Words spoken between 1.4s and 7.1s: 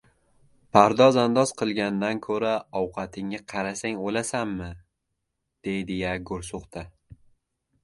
qilgandan ko‘ra ovqatingga qarasang o‘lasanmi!» deydi-ya, go‘rso‘xta!